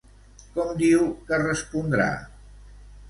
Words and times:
Com 0.55 0.71
diu 0.79 1.05
que 1.27 1.41
respondrà? 1.43 2.09